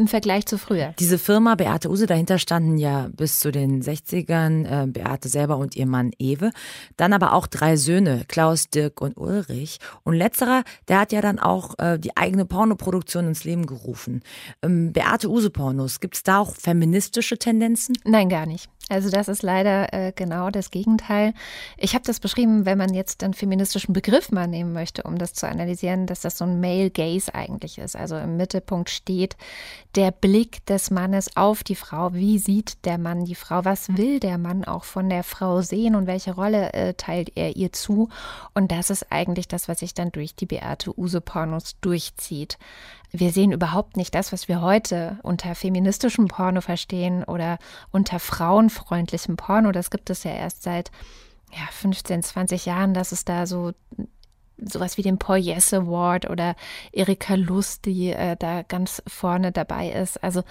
[0.00, 0.94] im Vergleich zu früher.
[0.98, 5.76] Diese Firma Beate Use, dahinter standen ja bis zu den 60ern äh, Beate selber und
[5.76, 6.50] ihr Mann Ewe.
[6.96, 9.78] Dann aber auch drei Söhne, Klaus, Dirk und Ulrich.
[10.02, 14.22] Und letzterer, der hat ja dann auch äh, die eigene Pornoproduktion ins Leben gerufen.
[14.62, 17.94] Ähm, Beate Use Pornos, gibt es da auch feministische Tendenzen?
[18.04, 18.68] Nein, gar nicht.
[18.90, 21.32] Also das ist leider äh, genau das Gegenteil.
[21.76, 25.32] Ich habe das beschrieben, wenn man jetzt einen feministischen Begriff mal nehmen möchte, um das
[25.32, 27.94] zu analysieren, dass das so ein Male Gaze eigentlich ist.
[27.94, 29.36] Also im Mittelpunkt steht
[29.94, 32.14] der Blick des Mannes auf die Frau.
[32.14, 33.64] Wie sieht der Mann die Frau?
[33.64, 37.56] Was will der Mann auch von der Frau sehen und welche Rolle äh, teilt er
[37.56, 38.08] ihr zu?
[38.54, 42.58] Und das ist eigentlich das, was sich dann durch die Beate Use Pornos durchzieht.
[43.12, 47.58] Wir sehen überhaupt nicht das, was wir heute unter feministischem Porno verstehen oder
[47.90, 49.72] unter frauenfreundlichem Porno.
[49.72, 50.90] Das gibt es ja erst seit
[51.52, 53.72] ja, 15, 20 Jahren, dass es da so
[54.64, 56.56] sowas wie den Paul Yes Award oder
[56.92, 60.22] Erika Lust, die äh, da ganz vorne dabei ist.
[60.22, 60.42] Also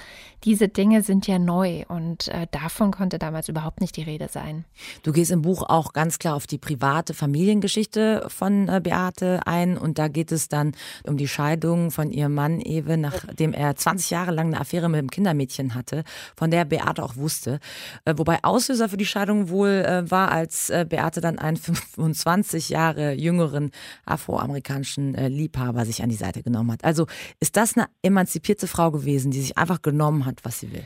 [0.44, 4.66] diese Dinge sind ja neu und äh, davon konnte damals überhaupt nicht die Rede sein.
[5.04, 9.78] Du gehst im Buch auch ganz klar auf die private Familiengeschichte von äh, Beate ein
[9.78, 14.10] und da geht es dann um die Scheidung von ihrem Mann Ewe, nachdem er 20
[14.10, 16.04] Jahre lang eine Affäre mit einem Kindermädchen hatte,
[16.36, 17.60] von der Beate auch wusste.
[18.06, 22.70] Äh, wobei Auslöser für die Scheidung wohl äh, war, als äh, Beate dann einen 25
[22.70, 23.72] Jahre jüngeren
[24.06, 26.84] afroamerikanischen äh, Liebhaber sich an die Seite genommen hat.
[26.84, 27.08] Also
[27.40, 30.84] ist das eine emanzipierte Frau gewesen, die sich einfach genommen hat, was sie will?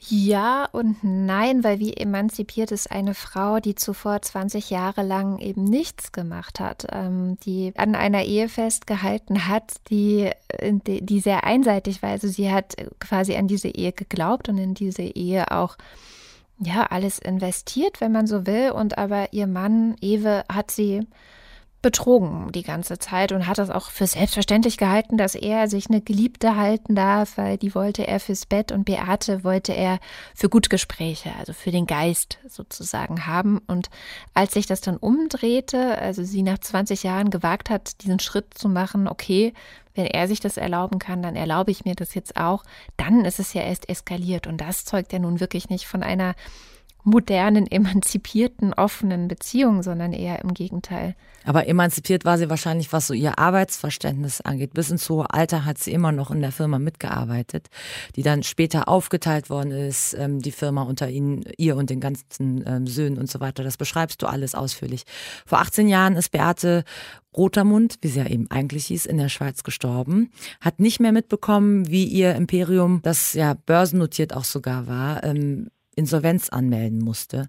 [0.00, 5.64] Ja und nein, weil wie emanzipiert ist eine Frau, die zuvor 20 Jahre lang eben
[5.64, 12.00] nichts gemacht hat, ähm, die an einer Ehe festgehalten hat, die, äh, die sehr einseitig
[12.00, 12.10] war.
[12.10, 15.76] Also sie hat quasi an diese Ehe geglaubt und in diese Ehe auch
[16.60, 18.70] ja alles investiert, wenn man so will.
[18.70, 21.06] Und aber ihr Mann Ewe hat sie
[21.88, 26.02] betrogen die ganze Zeit und hat das auch für selbstverständlich gehalten, dass er sich eine
[26.02, 29.98] Geliebte halten darf, weil die wollte er fürs Bett und Beate wollte er
[30.34, 33.56] für Gutgespräche, also für den Geist sozusagen haben.
[33.66, 33.88] Und
[34.34, 38.68] als sich das dann umdrehte, also sie nach 20 Jahren gewagt hat, diesen Schritt zu
[38.68, 39.54] machen, okay,
[39.94, 42.64] wenn er sich das erlauben kann, dann erlaube ich mir das jetzt auch,
[42.98, 44.46] dann ist es ja erst eskaliert.
[44.46, 46.34] Und das zeugt ja nun wirklich nicht von einer
[47.04, 51.14] modernen, emanzipierten, offenen Beziehung, sondern eher im Gegenteil.
[51.44, 54.74] Aber emanzipiert war sie wahrscheinlich, was so ihr Arbeitsverständnis angeht.
[54.74, 57.68] Bis ins hohe Alter hat sie immer noch in der Firma mitgearbeitet,
[58.16, 62.64] die dann später aufgeteilt worden ist, ähm, die Firma unter ihnen, ihr und den ganzen
[62.66, 63.64] ähm, Söhnen und so weiter.
[63.64, 65.04] Das beschreibst du alles ausführlich.
[65.46, 66.84] Vor 18 Jahren ist Beate
[67.36, 70.30] Rotermund, wie sie ja eben eigentlich hieß, in der Schweiz gestorben,
[70.60, 76.48] hat nicht mehr mitbekommen, wie ihr Imperium, das ja börsennotiert auch sogar war, ähm, Insolvenz
[76.48, 77.48] anmelden musste.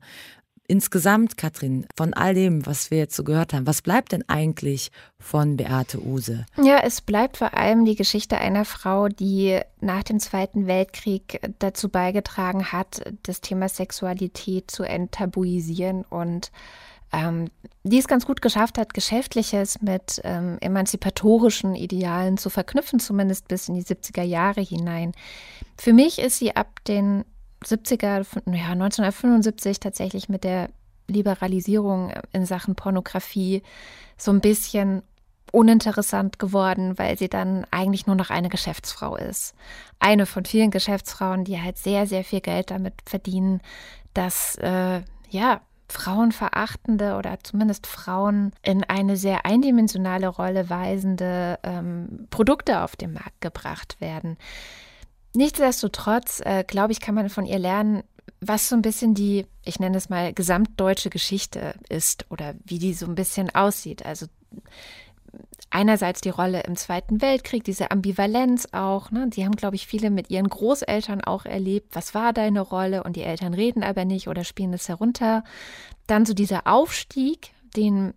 [0.67, 4.91] Insgesamt, Katrin, von all dem, was wir jetzt so gehört haben, was bleibt denn eigentlich
[5.17, 6.45] von Beate Use?
[6.61, 11.89] Ja, es bleibt vor allem die Geschichte einer Frau, die nach dem Zweiten Weltkrieg dazu
[11.89, 16.51] beigetragen hat, das Thema Sexualität zu enttabuisieren und
[17.11, 17.49] ähm,
[17.83, 23.69] die es ganz gut geschafft hat, Geschäftliches mit ähm, emanzipatorischen Idealen zu verknüpfen, zumindest bis
[23.69, 25.13] in die 70er Jahre hinein.
[25.77, 27.25] Für mich ist sie ab den
[27.63, 30.69] 70er, ja, 1975 tatsächlich mit der
[31.07, 33.63] Liberalisierung in Sachen Pornografie
[34.17, 35.03] so ein bisschen
[35.51, 39.55] uninteressant geworden, weil sie dann eigentlich nur noch eine Geschäftsfrau ist.
[39.99, 43.61] Eine von vielen Geschäftsfrauen, die halt sehr, sehr viel Geld damit verdienen,
[44.13, 52.81] dass, äh, ja, frauenverachtende oder zumindest Frauen in eine sehr eindimensionale Rolle weisende ähm, Produkte
[52.81, 54.37] auf den Markt gebracht werden.
[55.35, 58.03] Nichtsdestotrotz, äh, glaube ich, kann man von ihr lernen,
[58.41, 62.93] was so ein bisschen die, ich nenne es mal, gesamtdeutsche Geschichte ist oder wie die
[62.93, 64.05] so ein bisschen aussieht.
[64.05, 64.27] Also
[65.69, 69.11] einerseits die Rolle im Zweiten Weltkrieg, diese Ambivalenz auch.
[69.11, 69.27] Ne?
[69.29, 71.95] Die haben, glaube ich, viele mit ihren Großeltern auch erlebt.
[71.95, 73.03] Was war deine Rolle?
[73.03, 75.43] Und die Eltern reden aber nicht oder spielen es herunter.
[76.07, 78.13] Dann so dieser Aufstieg, den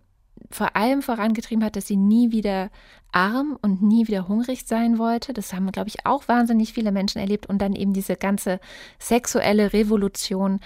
[0.53, 2.69] vor allem vorangetrieben hat, dass sie nie wieder
[3.11, 5.33] arm und nie wieder hungrig sein wollte.
[5.33, 7.47] Das haben, glaube ich, auch wahnsinnig viele Menschen erlebt.
[7.47, 8.59] Und dann eben diese ganze
[8.99, 10.59] sexuelle Revolution,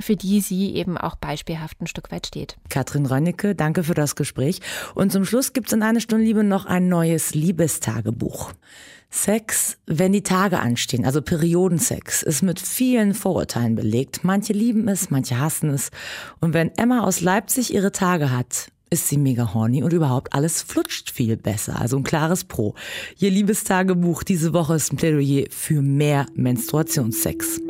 [0.00, 2.56] für die sie eben auch beispielhaft ein Stück weit steht.
[2.68, 4.60] Katrin Rönnecke, danke für das Gespräch.
[4.94, 8.52] Und zum Schluss gibt es in einer Stunde Liebe noch ein neues Liebestagebuch.
[9.10, 14.22] Sex, wenn die Tage anstehen, also Periodensex, ist mit vielen Vorurteilen belegt.
[14.22, 15.90] Manche lieben es, manche hassen es.
[16.40, 20.62] Und wenn Emma aus Leipzig ihre Tage hat, ist sie mega horny und überhaupt alles
[20.62, 21.80] flutscht viel besser.
[21.80, 22.74] Also ein klares Pro.
[23.18, 27.60] Ihr Liebestagebuch diese Woche ist ein Plädoyer für mehr Menstruationssex.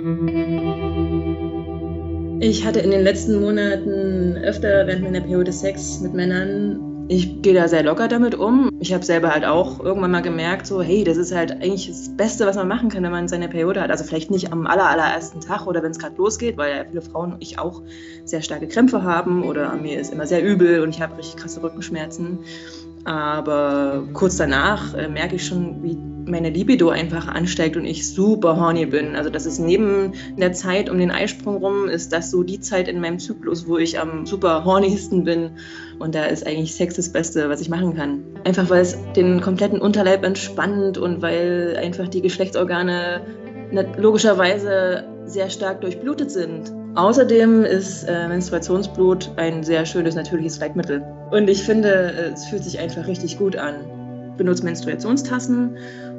[2.40, 6.87] Ich hatte in den letzten Monaten öfter während meiner Periode Sex mit Männern.
[7.10, 8.70] Ich gehe da sehr locker damit um.
[8.80, 12.14] Ich habe selber halt auch irgendwann mal gemerkt, so, hey, das ist halt eigentlich das
[12.14, 13.90] Beste, was man machen kann, wenn man seine Periode hat.
[13.90, 17.00] Also vielleicht nicht am aller, allerersten Tag oder wenn es gerade losgeht, weil ja viele
[17.00, 17.80] Frauen und ich auch
[18.26, 21.62] sehr starke Krämpfe haben oder mir ist immer sehr übel und ich habe richtig krasse
[21.62, 22.40] Rückenschmerzen.
[23.04, 25.96] Aber kurz danach äh, merke ich schon, wie
[26.28, 29.16] meine Libido einfach ansteigt und ich super horny bin.
[29.16, 32.88] Also das ist neben der Zeit um den Eisprung rum, ist das so die Zeit
[32.88, 35.50] in meinem Zyklus, wo ich am super hornysten bin.
[35.98, 38.24] Und da ist eigentlich Sex das Beste, was ich machen kann.
[38.44, 43.22] Einfach weil es den kompletten Unterleib entspannt und weil einfach die Geschlechtsorgane
[43.98, 46.72] logischerweise sehr stark durchblutet sind.
[46.94, 51.02] Außerdem ist äh, Menstruationsblut ein sehr schönes natürliches Leitmittel.
[51.30, 53.74] Und ich finde, es fühlt sich einfach richtig gut an.
[54.30, 55.76] Ich benutze Menstruationstassen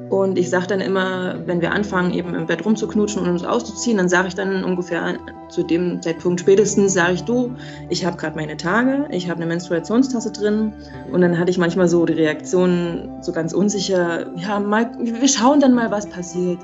[0.10, 3.98] und ich sage dann immer, wenn wir anfangen, eben im Bett rumzuknutschen und uns auszuziehen,
[3.98, 5.18] dann sage ich dann ungefähr
[5.50, 7.56] zu dem Zeitpunkt spätestens, sage ich, du,
[7.90, 10.74] ich habe gerade meine Tage, ich habe eine Menstruationstasse drin.
[11.12, 15.60] Und dann hatte ich manchmal so die Reaktion, so ganz unsicher, ja, mal, wir schauen
[15.60, 16.60] dann mal, was passiert.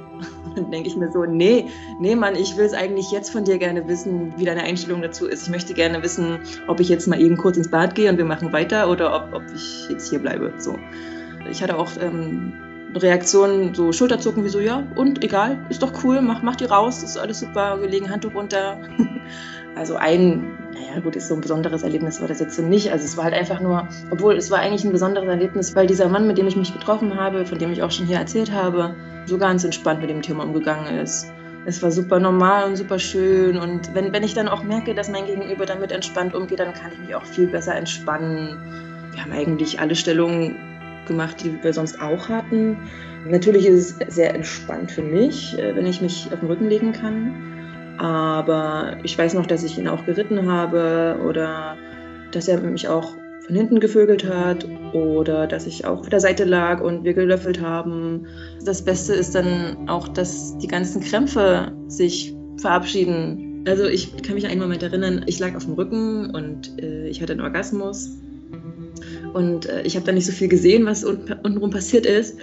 [0.45, 1.67] Und dann denke ich mir so, nee,
[1.99, 5.27] nee, Mann, ich will es eigentlich jetzt von dir gerne wissen, wie deine Einstellung dazu
[5.27, 5.43] ist.
[5.43, 8.25] Ich möchte gerne wissen, ob ich jetzt mal eben kurz ins Bad gehe und wir
[8.25, 10.51] machen weiter oder ob, ob ich jetzt hier bleibe.
[10.57, 10.75] So.
[11.51, 12.53] Ich hatte auch ähm,
[13.01, 17.03] Reaktionen, so Schulterzucken wie so, ja, und egal, ist doch cool, mach, mach die raus,
[17.03, 18.77] ist alles super, wir legen Handtuch runter.
[19.75, 22.91] also ein, naja, gut, ist so ein besonderes Erlebnis war das jetzt nicht.
[22.91, 26.09] Also es war halt einfach nur, obwohl es war eigentlich ein besonderes Erlebnis, weil dieser
[26.09, 28.95] Mann, mit dem ich mich getroffen habe, von dem ich auch schon hier erzählt habe,
[29.25, 31.31] so ganz entspannt mit dem Thema umgegangen ist.
[31.67, 33.57] Es war super normal und super schön.
[33.57, 36.91] Und wenn, wenn ich dann auch merke, dass mein Gegenüber damit entspannt umgeht, dann kann
[36.93, 38.57] ich mich auch viel besser entspannen.
[39.11, 40.55] Wir haben eigentlich alle Stellungen
[41.05, 42.77] gemacht, die wir sonst auch hatten.
[43.27, 46.91] Natürlich ist es sehr entspannt für mich, äh, wenn ich mich auf den Rücken legen
[46.91, 47.97] kann.
[47.97, 51.77] Aber ich weiß noch, dass ich ihn auch geritten habe oder
[52.31, 53.13] dass er mich auch
[53.45, 57.61] von hinten gevögelt hat oder dass ich auch auf der Seite lag und wir gelöffelt
[57.61, 58.27] haben.
[58.65, 63.63] Das Beste ist dann auch, dass die ganzen Krämpfe sich verabschieden.
[63.67, 67.07] Also ich kann mich an einen Moment erinnern, ich lag auf dem Rücken und äh,
[67.07, 68.19] ich hatte einen Orgasmus
[69.33, 72.37] und äh, ich habe da nicht so viel gesehen, was untenrum passiert ist.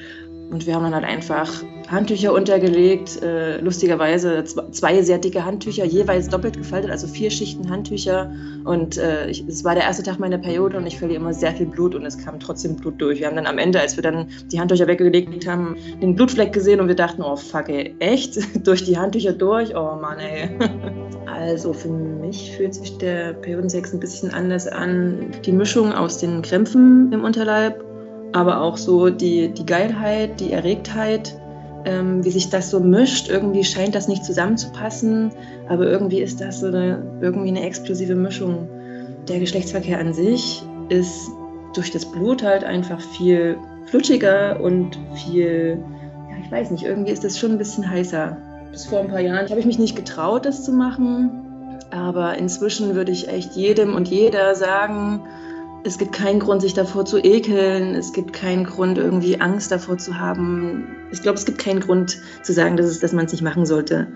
[0.52, 1.50] Und wir haben dann halt einfach
[1.88, 8.30] Handtücher untergelegt, äh, lustigerweise zwei sehr dicke Handtücher, jeweils doppelt gefaltet, also vier Schichten Handtücher.
[8.64, 11.52] Und äh, ich, es war der erste Tag meiner Periode und ich verliere immer sehr
[11.52, 13.20] viel Blut und es kam trotzdem Blut durch.
[13.20, 16.80] Wir haben dann am Ende, als wir dann die Handtücher weggelegt haben, den Blutfleck gesehen
[16.80, 18.38] und wir dachten, oh fuck ey, echt?
[18.66, 19.74] durch die Handtücher durch?
[19.74, 20.50] Oh Mann ey.
[21.26, 25.30] also für mich fühlt sich der Periodensex ein bisschen anders an.
[25.46, 27.82] Die Mischung aus den Krämpfen im Unterleib
[28.32, 31.36] aber auch so die, die Geilheit, die Erregtheit,
[31.84, 33.28] ähm, wie sich das so mischt.
[33.28, 35.32] Irgendwie scheint das nicht zusammenzupassen,
[35.68, 38.68] aber irgendwie ist das so eine, irgendwie eine explosive Mischung.
[39.28, 41.30] Der Geschlechtsverkehr an sich ist
[41.74, 45.78] durch das Blut halt einfach viel flutschiger und viel,
[46.30, 48.36] ja, ich weiß nicht, irgendwie ist das schon ein bisschen heißer.
[48.70, 52.94] Bis vor ein paar Jahren habe ich mich nicht getraut, das zu machen, aber inzwischen
[52.94, 55.20] würde ich echt jedem und jeder sagen,
[55.84, 57.94] es gibt keinen Grund, sich davor zu ekeln.
[57.94, 60.86] Es gibt keinen Grund, irgendwie Angst davor zu haben.
[61.10, 63.66] Ich glaube, es gibt keinen Grund zu sagen, dass, es, dass man es nicht machen
[63.66, 64.08] sollte.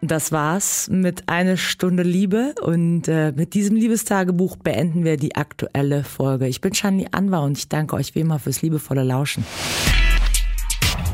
[0.00, 6.04] Das war's mit einer Stunde Liebe und äh, mit diesem Liebestagebuch beenden wir die aktuelle
[6.04, 6.46] Folge.
[6.46, 9.44] Ich bin Shani Anwar und ich danke euch wie immer fürs liebevolle Lauschen.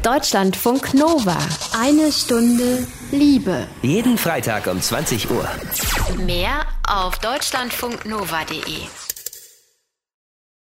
[0.02, 1.38] Deutschlandfunk Nova.
[1.80, 3.66] Eine Stunde Liebe.
[3.80, 5.48] Jeden Freitag um 20 Uhr.
[6.26, 9.03] Mehr auf deutschlandfunknova.de.